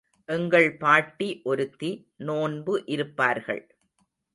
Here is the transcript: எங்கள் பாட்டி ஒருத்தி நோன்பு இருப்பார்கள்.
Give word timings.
எங்கள் 0.29 0.77
பாட்டி 0.77 1.41
ஒருத்தி 1.43 1.91
நோன்பு 2.25 2.83
இருப்பார்கள். 2.87 3.63